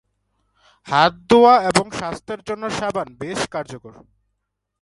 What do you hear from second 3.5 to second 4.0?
কার্যকর।